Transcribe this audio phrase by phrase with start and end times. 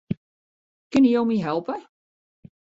[0.91, 1.79] Kinne jo my helpe?